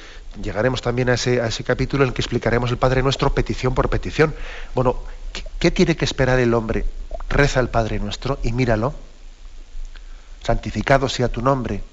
[0.42, 3.76] llegaremos también a ese, a ese, capítulo en el que explicaremos el Padre Nuestro petición
[3.76, 4.34] por petición.
[4.74, 4.96] Bueno,
[5.60, 6.86] ¿qué, tiene que esperar el hombre?
[7.28, 8.94] Reza el Padre Nuestro y míralo.
[10.44, 11.84] Santificado sea tu nombre,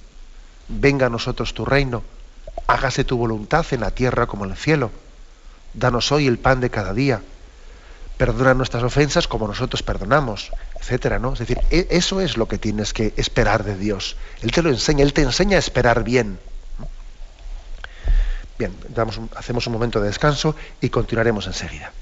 [0.69, 2.03] venga a nosotros tu reino,
[2.67, 4.91] hágase tu voluntad en la tierra como en el cielo.
[5.75, 7.23] Danos hoy el pan de cada día
[8.17, 11.35] perdona nuestras ofensas como nosotros perdonamos, etcétera, ¿no?
[11.35, 14.17] Es decir, e, eso es lo que tienes que esperar de Dios.
[14.43, 16.39] Él te lo enseña, Él te enseña a esperar bien.
[18.59, 18.75] Bien,
[19.37, 21.93] hacemos un momento de descanso y continuaremos enseguida.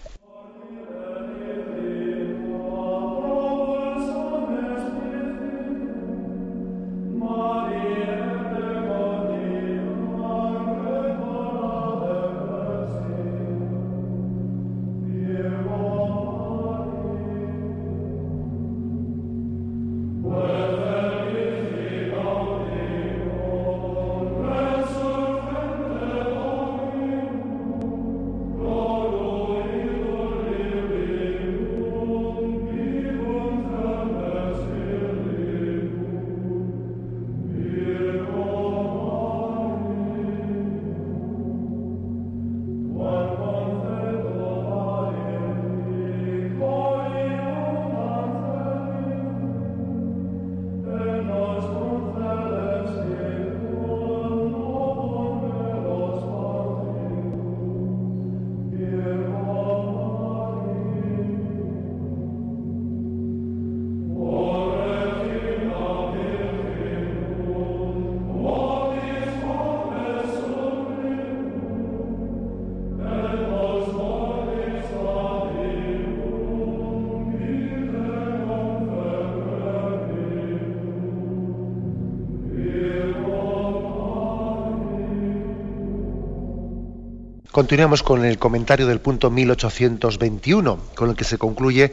[87.54, 91.92] Continuamos con el comentario del punto 1821, con el que se concluye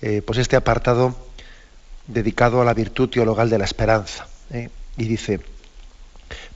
[0.00, 1.16] eh, pues este apartado
[2.06, 4.28] dedicado a la virtud teologal de la esperanza.
[4.52, 4.70] ¿eh?
[4.96, 5.40] Y dice,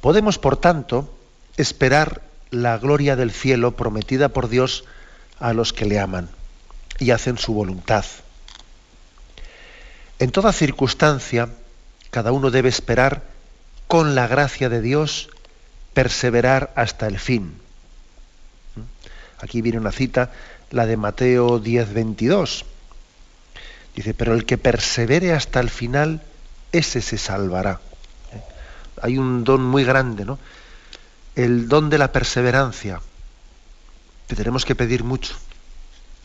[0.01, 1.13] podemos, por tanto,
[1.57, 4.85] esperar la gloria del cielo prometida por Dios
[5.41, 6.29] a los que le aman
[7.01, 8.05] y hacen su voluntad.
[10.21, 11.49] En toda circunstancia,
[12.13, 13.25] cada uno debe esperar
[13.89, 15.31] con la gracia de Dios,
[15.95, 17.66] perseverar hasta el fin.
[19.41, 20.31] Aquí viene una cita,
[20.71, 22.65] la de Mateo 10, 22.
[23.95, 26.23] Dice, pero el que persevere hasta el final,
[26.73, 27.81] ese se salvará.
[29.03, 30.39] Hay un don muy grande, ¿no?
[31.35, 33.01] El don de la perseverancia,
[34.29, 35.35] que tenemos que pedir mucho.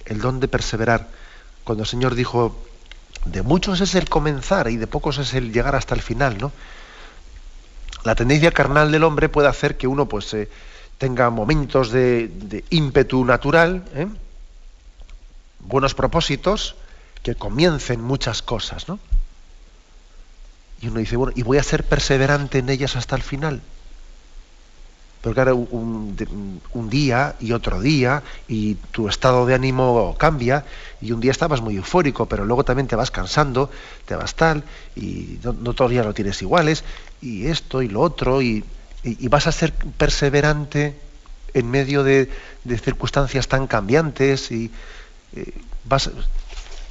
[0.05, 1.07] El don de perseverar.
[1.63, 2.57] Cuando el Señor dijo,
[3.25, 6.51] de muchos es el comenzar y de pocos es el llegar hasta el final, ¿no?
[8.03, 10.49] La tendencia carnal del hombre puede hacer que uno pues eh,
[11.01, 14.05] tenga momentos de, ímpetu natural, ¿eh?
[15.61, 16.75] buenos propósitos,
[17.23, 18.99] que comiencen muchas cosas, ¿no?
[20.79, 23.63] Y uno dice, bueno, y voy a ser perseverante en ellas hasta el final.
[25.23, 26.15] Pero claro, un,
[26.91, 30.65] día y otro día, y tu estado de ánimo cambia,
[31.01, 33.71] y un día estabas muy eufórico, pero luego también te vas cansando,
[34.05, 34.63] te vas tal,
[34.95, 36.83] y no, todos los días lo tienes iguales,
[37.23, 38.63] y esto y lo otro, y,
[39.03, 40.95] vas a ser perseverante
[41.53, 42.29] en medio de,
[42.81, 44.71] circunstancias tan cambiantes, y
[45.35, 45.53] eh,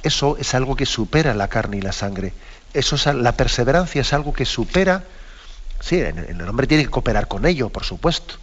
[0.03, 2.33] eso es algo que supera la carne y la sangre.
[2.73, 5.03] Eso es, la perseverancia es algo que supera
[5.81, 8.35] Sí, el hombre tiene que cooperar con ello, por supuesto.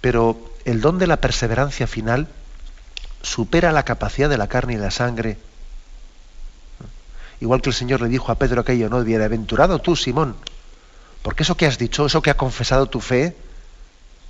[0.00, 2.26] Pero el don de la perseverancia final
[3.22, 5.38] supera la capacidad de la carne y la sangre.
[7.40, 9.02] Igual que el Señor le dijo a Pedro aquello, ¿no?
[9.04, 10.36] Bienaventurado tú, Simón,
[11.26, 13.34] porque eso que has dicho, eso que ha confesado tu fe,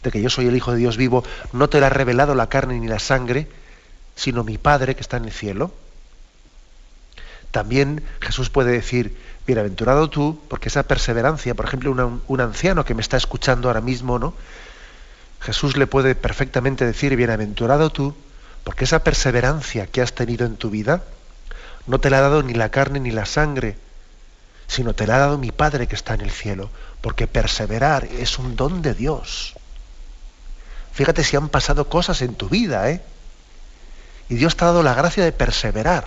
[0.03, 2.49] de que yo soy el Hijo de Dios vivo, no te lo ha revelado la
[2.49, 3.49] carne ni la sangre,
[4.15, 5.75] sino mi Padre que está en el cielo.
[7.51, 9.15] También Jesús puede decir,
[9.47, 14.19] bienaventurado tú, porque esa perseverancia, por ejemplo, un anciano que me está escuchando ahora mismo,
[14.19, 14.33] ¿no?
[15.41, 18.15] Jesús le puede perfectamente decir, bienaventurado tú,
[18.65, 21.05] porque esa perseverancia que has tenido en tu vida
[21.87, 23.77] no te la ha dado ni la carne ni la sangre,
[24.67, 28.39] sino te la ha dado mi Padre que está en el cielo, porque perseverar es
[28.39, 29.55] un don de Dios.
[30.93, 33.03] Fíjate si han pasado cosas en tu vida, ¿eh?
[34.29, 36.07] Y Dios te ha dado la gracia de perseverar.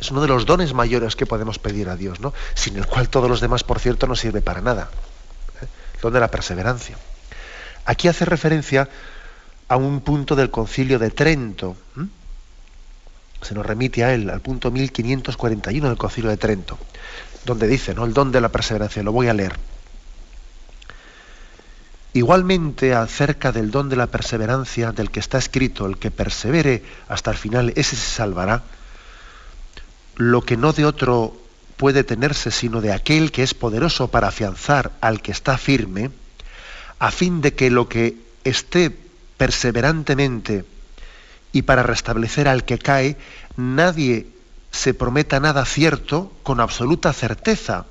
[0.00, 2.32] Es uno de los dones mayores que podemos pedir a Dios, ¿no?
[2.54, 4.88] Sin el cual todos los demás, por cierto, no sirve para nada.
[5.60, 5.66] ¿eh?
[6.00, 6.96] Don de la perseverancia.
[7.84, 8.88] Aquí hace referencia
[9.68, 11.76] a un punto del concilio de Trento.
[13.42, 16.78] Se nos remite a él, al punto 1541 del concilio de Trento,
[17.44, 18.04] donde dice, ¿no?
[18.04, 19.02] El don de la perseverancia.
[19.02, 19.56] Lo voy a leer.
[22.12, 27.30] Igualmente acerca del don de la perseverancia del que está escrito, el que persevere hasta
[27.30, 28.62] el final, ese se salvará
[30.18, 31.34] lo que no de otro
[31.76, 36.10] puede tenerse, sino de aquel que es poderoso para afianzar al que está firme,
[36.98, 38.94] a fin de que lo que esté
[39.36, 40.64] perseverantemente
[41.52, 43.16] y para restablecer al que cae,
[43.56, 44.26] nadie
[44.70, 47.86] se prometa nada cierto con absoluta certeza,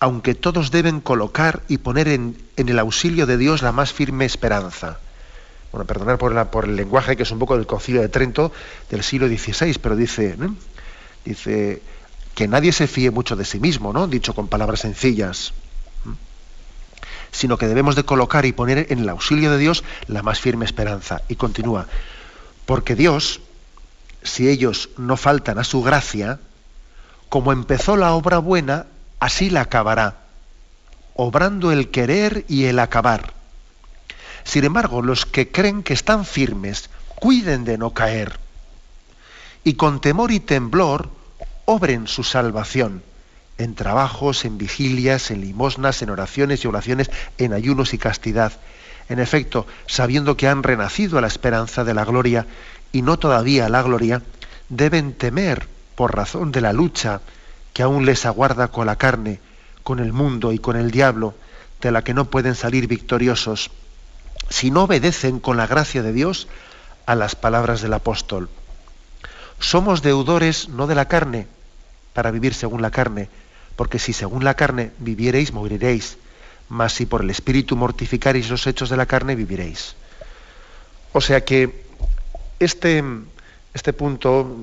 [0.00, 4.98] aunque todos deben colocar y poner en, el auxilio de Dios la más firme esperanza.
[5.70, 6.18] Bueno, perdonar
[6.50, 8.52] por, el lenguaje que es un poco del concilio de Trento
[8.90, 10.36] del siglo XVI, pero dice,
[11.24, 11.82] dice
[12.34, 14.06] que nadie se fíe mucho de sí mismo, ¿no?
[14.08, 15.52] Dicho con palabras sencillas,
[17.32, 20.66] sino que debemos de colocar y poner en el auxilio de Dios la más firme
[20.66, 21.22] esperanza.
[21.28, 21.86] Y continúa,
[22.66, 23.40] porque Dios,
[24.22, 26.38] si ellos no faltan a su gracia,
[27.28, 28.86] como empezó la obra buena,
[29.18, 30.18] así la acabará,
[31.14, 33.32] obrando el querer y el acabar.
[34.44, 38.38] Sin embargo, los que creen que están firmes, cuiden de no caer.
[39.64, 41.08] Y con temor y temblor,
[41.64, 43.02] obren su salvación
[43.58, 48.52] en trabajos, en vigilias, en limosnas, en oraciones y oraciones, en ayunos y castidad.
[49.08, 52.46] En efecto, sabiendo que han renacido a la esperanza de la gloria
[52.92, 54.22] y no todavía a la gloria,
[54.68, 57.20] deben temer por razón de la lucha
[57.72, 59.40] que aún les aguarda con la carne,
[59.82, 61.34] con el mundo y con el diablo,
[61.80, 63.70] de la que no pueden salir victoriosos
[64.48, 66.48] si no obedecen con la gracia de Dios
[67.06, 68.48] a las palabras del apóstol.
[69.58, 71.46] Somos deudores no de la carne,
[72.12, 73.28] para vivir según la carne,
[73.76, 76.18] porque si según la carne viviereis, moriréis,
[76.68, 79.94] mas si por el Espíritu mortificareis los hechos de la carne, viviréis.
[81.12, 81.84] O sea que
[82.58, 83.02] este,
[83.74, 84.56] este punto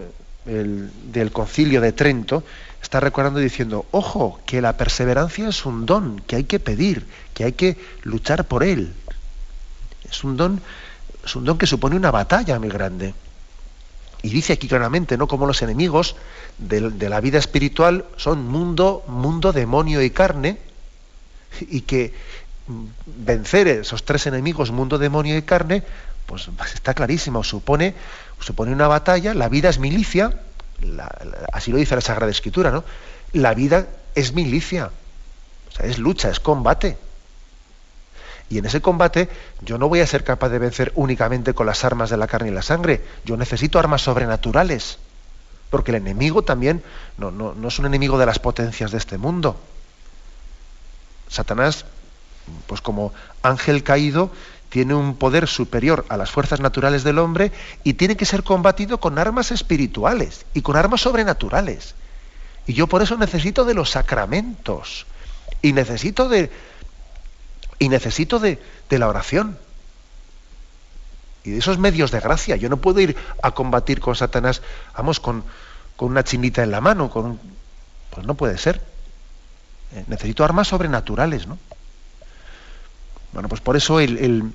[0.45, 2.43] del concilio de Trento
[2.81, 7.43] está recordando diciendo, ojo, que la perseverancia es un don que hay que pedir, que
[7.43, 8.93] hay que luchar por él.
[10.09, 10.61] Es un don,
[11.23, 13.13] es un don que supone una batalla muy grande.
[14.21, 15.27] Y dice aquí claramente, ¿no?
[15.27, 16.15] Como los enemigos
[16.57, 20.57] de, la vida espiritual son mundo, mundo, demonio y carne,
[21.61, 22.13] y que
[23.05, 25.83] vencer esos tres enemigos, mundo, demonio y carne,
[26.25, 27.95] pues está clarísimo, supone,
[28.39, 30.39] supone una batalla, la vida es milicia,
[31.51, 32.83] así lo dice la Sagrada Escritura, ¿no?
[33.33, 34.91] La vida es milicia,
[35.69, 36.97] o sea, es lucha, es combate.
[38.49, 39.29] Y en ese combate
[39.61, 42.49] yo no voy a ser capaz de vencer únicamente con las armas de la carne
[42.49, 44.97] y la sangre, yo necesito armas sobrenaturales,
[45.69, 46.83] porque el enemigo también
[47.17, 49.59] no, no es un enemigo de las potencias de este mundo.
[51.27, 51.85] Satanás,
[52.65, 54.31] pues como ángel caído,
[54.69, 57.51] tiene un poder superior a las fuerzas naturales del hombre
[57.83, 61.95] y tiene que ser combatido con armas espirituales y con armas sobrenaturales.
[62.67, 65.07] Y yo por eso necesito de los sacramentos
[65.61, 66.51] y necesito de
[67.79, 69.57] y necesito de, la oración
[71.43, 72.57] y de esos medios de gracia.
[72.57, 74.61] Yo no puedo ir a combatir con Satanás,
[74.95, 75.43] vamos, con,
[75.95, 78.81] con una chinita en la mano, pues no puede ser.
[79.95, 81.57] Eh, necesito armas sobrenaturales, ¿no?
[83.33, 84.51] Bueno, pues por eso el,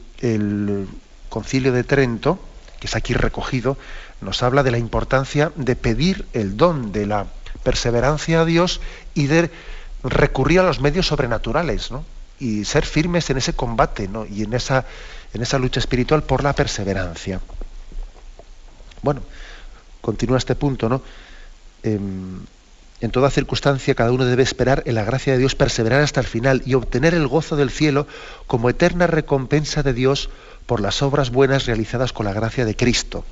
[1.28, 2.38] concilio de Trento,
[2.80, 3.76] que es aquí recogido,
[4.20, 7.26] nos habla de la importancia de pedir el don de la
[7.62, 8.80] perseverancia a Dios
[9.14, 9.50] y de
[10.02, 12.04] recurrir a los medios sobrenaturales, ¿no?
[12.44, 14.26] Y ser firmes en ese combate, ¿no?
[14.26, 14.85] Y en esa,
[15.33, 17.40] en esa lucha espiritual por la perseverancia.
[19.00, 19.22] Bueno,
[20.02, 21.00] continúa este punto, ¿no?
[21.83, 22.40] Em,
[23.00, 26.26] en toda circunstancia cada uno debe esperar en la gracia de Dios, perseverar hasta el
[26.26, 28.07] final y obtener el gozo del cielo
[28.46, 30.28] como eterna recompensa de Dios
[30.66, 33.24] por las obras buenas realizadas con la gracia de Cristo.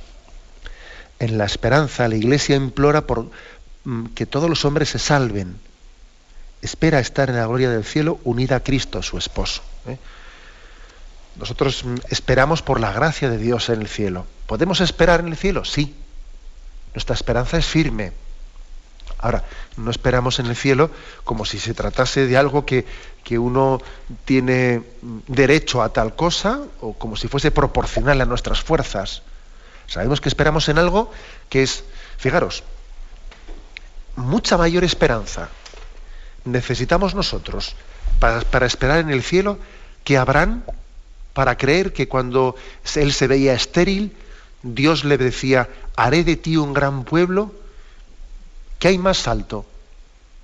[1.18, 3.31] En la esperanza la Iglesia implora por
[3.85, 5.59] mm, que todos los hombres se salven.
[6.62, 9.62] Espera estar en la gloria del cielo unida a Cristo, su esposo.
[9.87, 9.98] ¿eh?
[11.37, 14.27] Nosotros mm, esperamos por la gracia de Dios en el cielo.
[14.46, 15.64] ¿Podemos esperar en el cielo?
[15.64, 15.94] Sí.
[16.94, 18.12] Nuestra esperanza es firme
[19.22, 19.44] Ahora,
[19.77, 20.90] no esperamos en el cielo
[21.22, 22.85] como si se tratase de algo que,
[23.38, 23.81] uno
[24.27, 24.83] tiene
[25.27, 29.22] derecho a tal cosa o como si fuese proporcional a nuestras fuerzas.
[29.87, 31.11] Sabemos que esperamos en algo
[31.48, 31.85] que es,
[32.18, 32.62] fijaros,
[34.16, 35.48] mucha mayor esperanza
[36.44, 37.76] necesitamos nosotros
[38.18, 39.59] para, esperar en el cielo
[40.05, 40.62] que Abraham
[41.33, 42.57] para creer que cuando
[42.94, 44.14] él se veía estéril,
[44.62, 47.52] Dios le decía, haré de ti un gran pueblo
[48.83, 49.64] ¿Qué hay más alto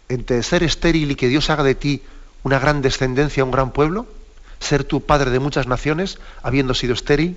[0.08, 2.02] entre ser estéril y que Dios haga de ti
[2.44, 4.06] una gran descendencia, un gran pueblo?
[4.60, 7.36] ¿Ser tu padre de muchas naciones, habiendo sido estéril?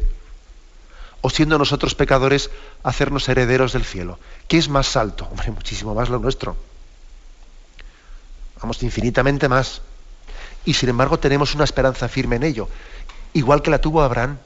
[1.22, 2.52] ¿O siendo nosotros pecadores,
[2.84, 4.20] hacernos herederos del cielo?
[4.48, 5.28] ¿Qué es más alto?
[5.32, 6.56] Hombre, muchísimo más lo nuestro.
[8.62, 9.82] Vamos, infinitamente más.
[10.66, 12.70] Y sin embargo tenemos una esperanza firme en ello,
[13.34, 14.38] igual que la tuvo Abraham.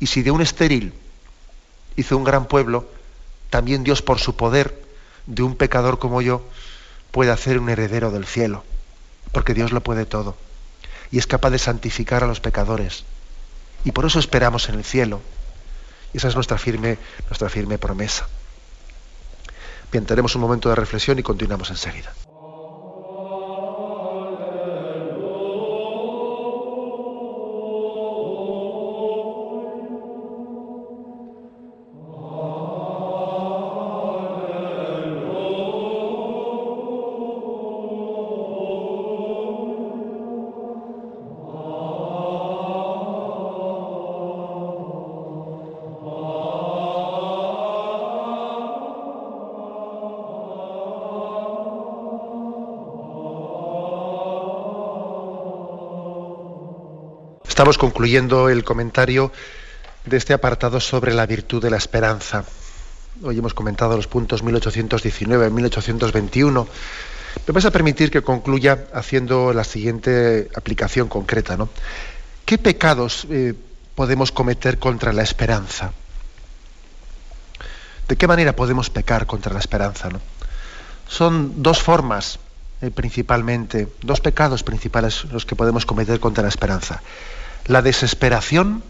[0.00, 0.92] Y si de un estéril
[1.96, 2.88] hizo un gran pueblo,
[3.50, 4.82] también Dios por su poder
[5.26, 6.42] de un pecador como yo
[7.10, 8.64] puede hacer un heredero del cielo,
[9.32, 10.36] porque Dios lo puede todo
[11.14, 13.04] y es capaz de santificar a los pecadores.
[13.84, 15.20] Y por eso esperamos en el cielo.
[16.12, 18.26] esa es nuestra firme, nuestra firme promesa.
[19.92, 22.12] Bien, tenemos un momento de reflexión y continuamos enseguida.
[57.54, 59.30] Estamos concluyendo el comentario
[60.04, 62.44] de este apartado sobre la virtud de la esperanza.
[63.22, 66.68] Hoy hemos comentado los puntos 1819 y 1821.
[67.46, 71.56] Me vas a permitir que concluya haciendo la siguiente aplicación concreta.
[71.56, 71.68] ¿no?
[72.44, 73.54] ¿Qué pecados eh,
[73.94, 75.92] podemos cometer contra la esperanza?
[78.08, 80.08] ¿De qué manera podemos pecar contra la esperanza?
[81.06, 82.40] Son dos formas,
[82.82, 87.00] eh, principalmente, dos pecados principales los que podemos cometer contra la esperanza
[87.66, 88.82] la desesperación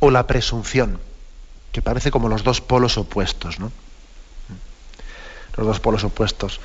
[0.00, 1.00] o la presunción,
[1.72, 3.72] que parece como los dos polos opuestos, ¿no?
[5.56, 6.60] Los dos polos opuestos.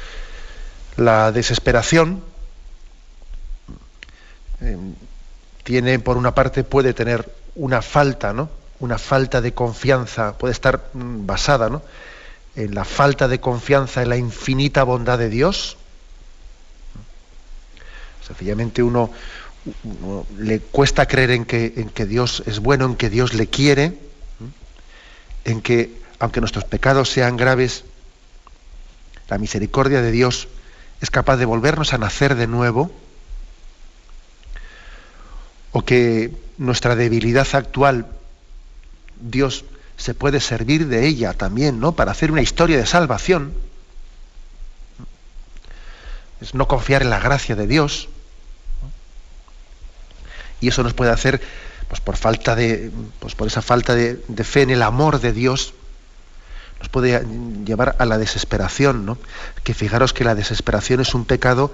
[0.97, 2.23] La desesperación
[4.61, 4.77] eh,
[5.63, 8.49] tiene, por una parte, puede tener una falta, ¿no?
[8.79, 11.81] Una falta de confianza, puede estar mm, basada, ¿no?
[12.55, 15.77] En la falta de confianza en la infinita bondad de Dios.
[18.25, 19.11] Sencillamente uno,
[20.37, 23.97] le cuesta creer en que, en que Dios es bueno, en que Dios le quiere,
[25.45, 27.83] en que aunque nuestros pecados sean graves,
[29.29, 30.47] la misericordia de Dios
[31.01, 32.91] es capaz de volvernos a nacer de nuevo,
[35.71, 38.07] o que nuestra debilidad actual,
[39.21, 39.65] Dios
[39.97, 41.91] se puede servir de ella también, ¿no?
[41.93, 43.53] Para hacer una historia de salvación.
[46.41, 48.09] Es no confiar en la gracia de Dios.
[50.61, 51.41] Y eso nos puede hacer,
[51.87, 55.73] pues por falta de, pues por esa falta de, fe en el amor de Dios,
[56.79, 57.25] nos puede
[57.65, 59.17] llevar a la desesperación, ¿no?
[59.63, 61.73] Que fijaros que la desesperación es un pecado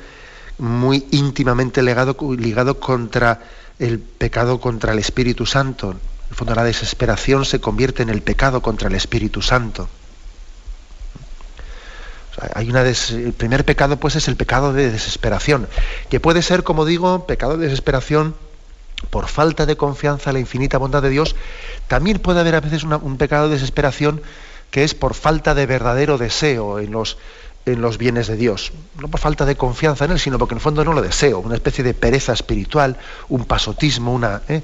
[0.57, 3.41] muy íntimamente ligado, ligado contra
[3.77, 5.91] el pecado contra el Espíritu Santo.
[5.91, 9.87] En el fondo la desesperación se convierte en el pecado contra el Espíritu Santo.
[12.53, 15.67] hay una el primer pecado pues es el pecado de desesperación,
[16.09, 18.35] que puede ser, como digo, pecado de desesperación
[19.05, 21.35] por falta de confianza en la infinita bondad de Dios.
[21.87, 24.21] También puede haber a veces un pecado de desesperación
[24.71, 27.17] que es por falta de verdadero deseo en los,
[27.65, 28.73] en los bienes de Dios.
[28.99, 31.39] No por falta de confianza en Él, sino porque en el fondo no lo deseo,
[31.39, 32.97] una especie de pereza espiritual,
[33.29, 34.41] un pasotismo, una...
[34.49, 34.61] ¿eh?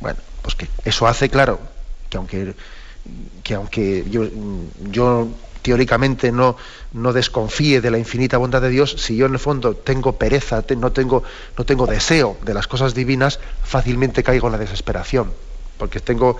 [0.00, 1.58] Bueno, pues que eso hace, claro,
[2.10, 2.54] que aunque,
[3.42, 4.24] que aunque yo,
[4.90, 5.28] yo
[5.64, 6.58] teóricamente no,
[6.92, 10.62] no desconfíe de la infinita bondad de Dios, si yo en el fondo tengo pereza,
[10.76, 11.22] no, tengo,
[11.56, 15.32] no tengo deseo de las cosas divinas, fácilmente caigo en la desesperación,
[15.78, 16.36] porque tengo,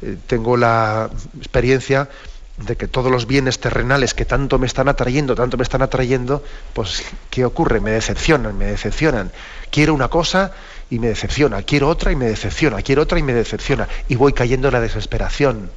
[0.00, 2.08] eh, tengo la experiencia
[2.56, 6.42] de que todos los bienes terrenales que tanto me están atrayendo, tanto me están atrayendo,
[6.72, 7.78] pues ¿qué ocurre?
[7.78, 9.32] Me decepcionan, me decepcionan.
[9.70, 10.52] Quiero una cosa
[10.88, 13.86] y me decepciona, quiero otra y me decepciona, quiero otra y me decepciona.
[14.08, 15.70] Y voy cayendo en la desesperación,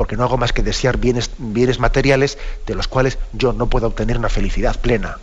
[0.00, 1.28] porque no hago más que desear bienes,
[1.78, 5.18] materiales de los cuales yo no puedo obtener una felicidad plena.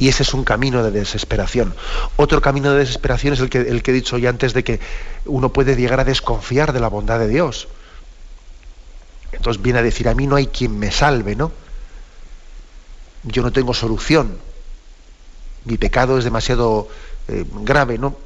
[0.00, 1.72] Y ese es un camino de desesperación.
[2.16, 4.80] Otro camino de desesperación es el que, el que he dicho ya antes de que
[5.24, 7.68] uno puede llegar a desconfiar de la bondad de Dios
[9.30, 11.52] entonces viene a decir, a mí no hay quien me salve, ¿no?
[13.22, 14.36] Yo no tengo solución.
[15.64, 16.88] Mi pecado es demasiado
[17.28, 18.16] eh, grave, ¿no?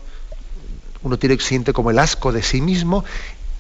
[1.03, 3.05] Uno tiene siente como el asco de sí mismo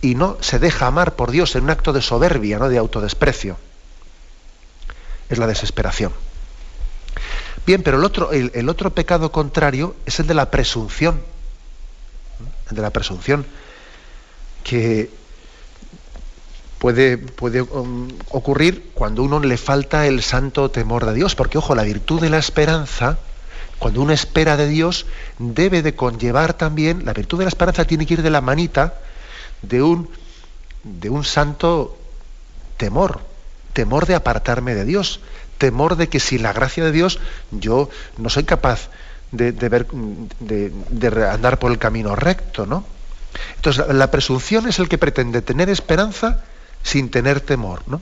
[0.03, 2.69] y no se deja amar por Dios en un acto de soberbia, ¿no?
[2.69, 3.57] De autodesprecio.
[5.31, 6.13] Es la desesperación.
[7.65, 11.23] Bien, pero el otro, el otro pecado contrario es el de la presunción.
[12.69, 13.47] El de la presunción.
[14.65, 15.09] Que
[16.83, 21.77] puede, puede um, ocurrir cuando uno le falta el santo temor de Dios, porque ojo,
[21.77, 23.19] la virtud de la esperanza,
[23.79, 25.07] cuando uno espera de Dios,
[25.39, 28.95] debe de conllevar también, la virtud de la esperanza tiene que ir de la manita
[29.63, 30.09] de un,
[30.85, 31.99] de un santo
[32.77, 33.21] temor,
[33.73, 35.21] temor de apartarme de Dios,
[35.59, 37.89] temor de que sin la gracia de Dios yo
[38.19, 38.91] no soy capaz
[39.31, 39.87] de, ver,
[40.41, 42.85] de, de andar por el camino recto, ¿no?
[43.57, 46.45] Entonces, la presunción es el que pretende tener esperanza
[46.83, 47.83] sin tener temor.
[47.87, 48.01] ¿no?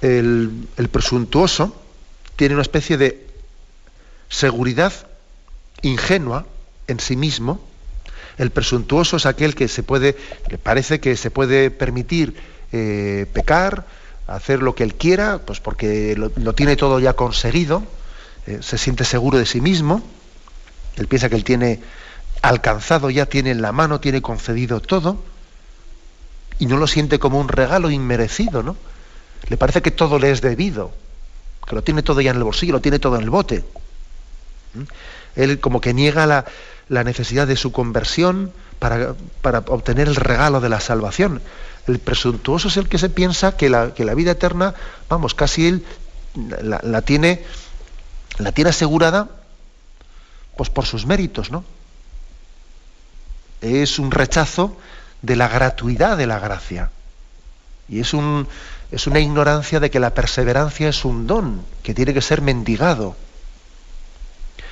[0.00, 1.74] El, presuntuoso
[2.36, 3.26] tiene una especie de
[4.28, 4.92] seguridad
[5.82, 6.46] ingenua
[6.86, 7.60] en sí mismo.
[8.38, 10.16] El presuntuoso es aquel que se puede,
[10.48, 12.36] le parece que se puede permitir
[12.72, 13.86] eh, pecar,
[14.26, 17.82] hacer lo que él quiera, pues porque lo, tiene todo ya conseguido,
[18.46, 20.02] eh, se siente seguro de sí mismo,
[20.96, 21.80] él piensa que él tiene
[22.42, 25.22] alcanzado, ya tiene en la mano, tiene concedido todo
[26.58, 28.76] y no lo siente como un regalo inmerecido, ¿no?
[29.48, 30.92] Le parece que todo le es debido,
[31.66, 33.64] que lo tiene todo ya en el bolsillo, lo tiene todo en el bote.
[34.74, 34.82] ¿Mm?
[35.36, 36.46] Él como que niega la,
[36.88, 39.14] necesidad de su conversión para,
[39.68, 41.42] obtener el regalo de la salvación.
[41.86, 44.74] El presuntuoso es el que se piensa que la, que la vida eterna,
[45.08, 45.84] vamos, casi él
[46.62, 47.44] la, tiene,
[48.38, 49.28] la tiene asegurada
[50.56, 51.64] pues por sus méritos, ¿no?
[53.60, 54.76] Es un rechazo
[55.22, 56.90] de la gratuidad de la gracia.
[57.88, 58.48] Y es, un,
[58.90, 63.16] es una ignorancia de que la perseverancia es un don que tiene que ser mendigado.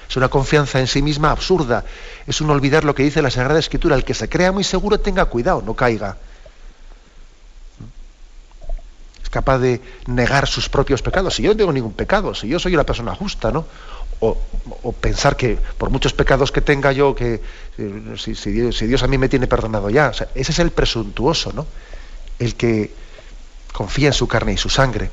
[0.08, 1.84] Es una confianza en sí misma absurda.
[2.26, 3.96] Es un olvidar lo que dice la Sagrada Escritura.
[3.96, 6.16] El que se crea muy seguro tenga cuidado, no caiga.
[9.22, 11.34] Es capaz de negar sus propios pecados.
[11.34, 13.66] Si yo no tengo ningún pecado, si yo soy una persona justa, ¿no?
[14.20, 17.40] o, pensar que por muchos pecados que tenga yo, que
[17.78, 20.10] eh, si, Dios, a mí me tiene perdonado ya.
[20.10, 21.66] ese es el presuntuoso, ¿no?
[22.38, 22.92] El que
[23.72, 25.10] confía en su carne y su sangre.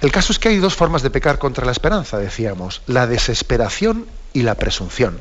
[0.00, 4.06] El caso es que hay dos formas de pecar contra la esperanza, decíamos, la desesperación
[4.32, 5.18] y la presunción.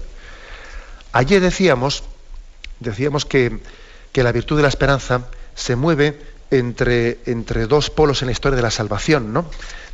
[1.14, 2.04] Ayer decíamos,
[2.80, 3.60] decíamos que,
[4.12, 5.22] que la virtud de la esperanza
[5.56, 6.20] se mueve
[6.52, 9.46] entre, entre dos polos en la historia de la salvación, ¿no?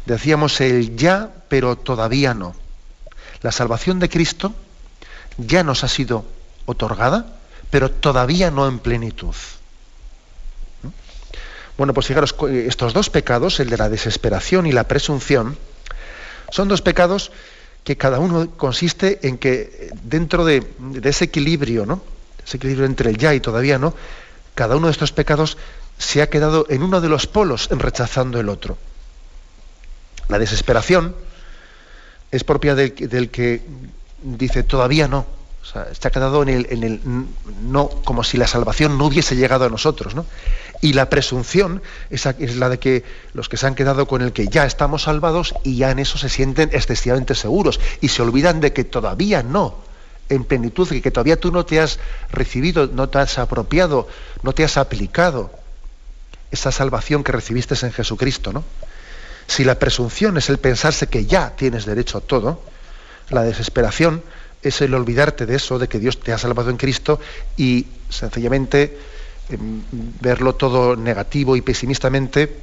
[0.05, 2.55] decíamos el ya, pero todavía no.
[3.41, 4.53] La salvación de Cristo
[5.37, 6.25] ya nos ha sido
[6.65, 7.37] otorgada,
[7.69, 9.35] pero todavía no en plenitud.
[11.81, 15.57] Bueno, pues fijaros, estos dos pecados, el de la desesperación y la presunción,
[16.51, 17.31] son dos pecados
[17.83, 20.63] que cada uno consiste en que dentro de,
[21.01, 22.03] ese equilibrio, ¿no?
[22.45, 23.95] ese equilibrio entre el ya y todavía no,
[24.53, 25.57] cada uno de estos pecados
[25.97, 28.77] se ha quedado en uno de los polos rechazando el otro.
[30.29, 31.15] La desesperación
[32.29, 33.63] es propia del, que
[34.21, 35.25] dice todavía no.
[35.63, 37.01] O sea, se ha quedado en el, en el,
[37.63, 40.13] no, como si la salvación no hubiese llegado a nosotros.
[40.13, 40.25] ¿no?
[40.81, 42.25] Y la presunción es,
[42.55, 43.03] la de que
[43.33, 46.17] los que se han quedado con el que ya estamos salvados y ya en eso
[46.17, 49.75] se sienten excesivamente seguros y se olvidan de que todavía no,
[50.29, 51.99] en plenitud, que todavía tú no te has
[52.31, 54.07] recibido, no te has apropiado,
[54.41, 55.51] no te has aplicado
[56.49, 58.51] esa salvación que recibiste en Jesucristo.
[58.51, 58.63] ¿no?
[59.45, 62.63] Si la presunción es el pensarse que ya tienes derecho a todo,
[63.29, 64.23] la desesperación
[64.63, 67.19] es el olvidarte de eso, de que Dios te ha salvado en Cristo
[67.57, 68.97] y sencillamente
[70.19, 72.53] verlo todo negativo y pesimistamente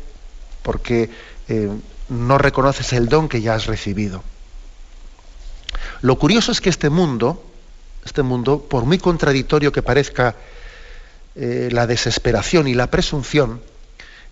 [0.63, 1.11] porque
[1.49, 1.71] eh,
[2.09, 4.23] no reconoces el don que ya has recibido.
[6.01, 7.43] Lo curioso es que este mundo,
[8.05, 10.37] este mundo, por muy contradictorio que parezca
[11.35, 13.61] eh, la desesperación y la presunción,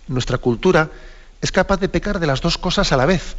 [0.07, 0.89] nuestra cultura
[1.41, 3.35] es capaz de pecar de las dos cosas a la vez.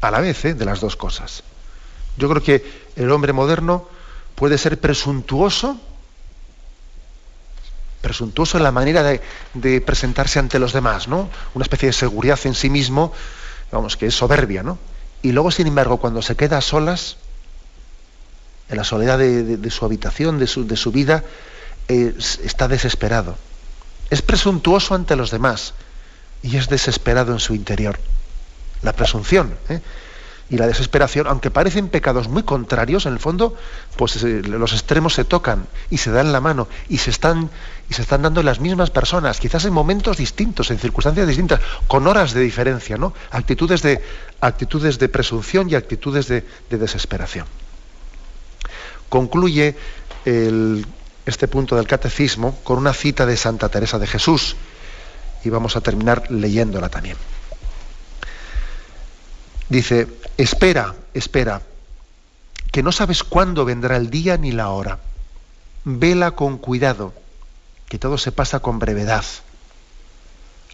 [0.00, 0.54] A la vez, ¿eh?
[0.54, 1.42] de las dos cosas.
[2.16, 2.64] Yo creo que
[2.96, 3.88] el hombre moderno
[4.34, 5.80] puede ser presuntuoso
[8.04, 9.02] presuntuoso en la manera
[9.54, 11.30] de, presentarse ante los demás, ¿no?
[11.54, 13.14] Una especie de seguridad en sí mismo,
[13.72, 14.78] vamos, que es soberbia, ¿no?
[15.22, 17.16] Y luego, sin embargo, cuando se queda a solas,
[18.68, 21.24] en la soledad de, su habitación, de su, vida,
[21.88, 23.36] está desesperado.
[24.10, 25.72] Es presuntuoso ante los demás
[26.42, 27.98] y es desesperado en su interior.
[28.82, 29.56] La presunción.
[29.70, 29.80] ¿eh?
[30.50, 33.56] Y la desesperación, aunque parecen pecados muy contrarios, en el fondo,
[33.96, 37.50] pues eh, los extremos se tocan y se dan la mano y se están
[37.88, 42.06] y se están dando las mismas personas, quizás en momentos distintos, en circunstancias distintas, con
[42.06, 43.14] horas de diferencia, ¿no?
[43.30, 44.02] Actitudes de
[44.40, 47.46] actitudes de presunción y actitudes de, desesperación.
[49.08, 49.76] Concluye
[50.24, 54.56] este punto del catecismo con una cita de Santa Teresa de Jesús
[55.44, 57.16] y vamos a terminar leyéndola también.
[59.68, 61.62] Dice, espera, espera,
[62.70, 64.98] que no sabes cuándo vendrá el día ni la hora.
[65.84, 67.14] Vela con cuidado,
[67.88, 69.24] que todo se pasa con brevedad.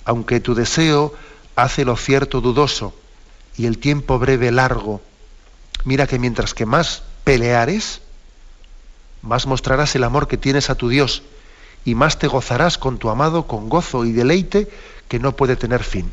[0.04, 1.14] Aunque tu deseo
[1.56, 2.94] hace lo cierto dudoso
[3.56, 5.02] y el tiempo breve largo,
[5.84, 8.00] mira que mientras que más peleares,
[9.22, 11.22] más mostrarás el amor que tienes a tu Dios
[11.84, 14.70] y más te gozarás con tu amado con gozo y deleite
[15.08, 16.10] que no puede tener fin.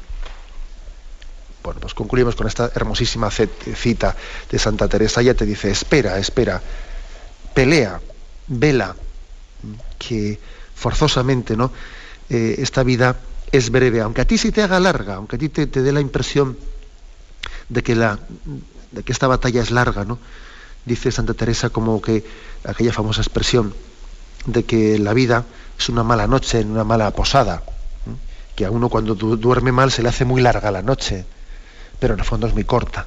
[1.68, 4.16] Bueno, pues concluimos con esta hermosísima cita
[4.50, 5.20] de Santa Teresa.
[5.20, 6.62] Ella te dice, espera, espera,
[7.54, 8.00] pelea,
[8.48, 8.96] vela,
[10.00, 10.40] que
[10.74, 11.74] forzosamente, ¿no?
[12.30, 13.18] Eh, esta vida
[13.52, 16.00] es breve, aunque a ti sí te haga larga, aunque a ti te, dé la
[16.00, 16.58] impresión
[17.68, 18.18] de que, la,
[18.92, 20.20] de que esta batalla es larga, ¿no?
[20.86, 22.24] Dice Santa Teresa como que
[22.64, 23.74] aquella famosa expresión
[24.46, 25.44] de que la vida
[25.78, 27.62] es una mala noche en una mala posada,
[28.56, 31.26] que a uno cuando duerme mal se le hace muy larga la noche
[32.00, 33.06] pero en el fondo es muy corta.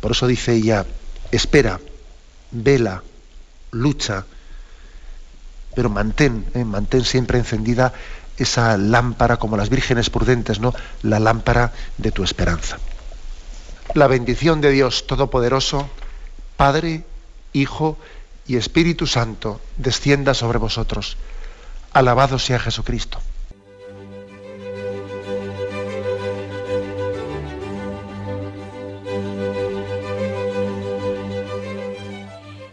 [0.00, 0.86] Por eso dice ella,
[1.30, 1.80] espera,
[2.50, 3.02] vela,
[3.72, 4.24] lucha,
[5.74, 7.92] pero mantén, eh, mantén siempre encendida
[8.36, 10.74] esa lámpara, como las vírgenes prudentes, ¿no?
[11.02, 12.78] La lámpara de tu esperanza.
[13.94, 15.88] La bendición de Dios Todopoderoso,
[16.56, 17.04] Padre,
[17.52, 17.98] Hijo
[18.46, 21.16] y Espíritu Santo, descienda sobre vosotros.
[21.92, 23.20] Alabado sea Jesucristo.